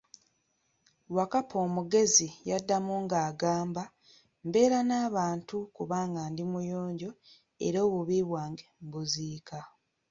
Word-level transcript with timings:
Wakkapa 1.15 1.55
omugezi 1.65 2.27
yaddamu 2.49 2.93
nga 3.03 3.17
agamba, 3.29 3.83
Mbeera 4.47 4.79
na 4.87 4.95
abantu 5.07 5.55
kubanga 5.75 6.21
ndi 6.31 6.43
muyonjo 6.51 7.11
era 7.67 7.79
obubi 7.87 8.17
bwange 8.29 8.65
mbuziika. 8.83 9.59